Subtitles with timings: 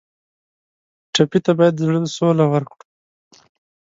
[1.13, 2.83] ټپي ته باید د زړه سوله ورکړو.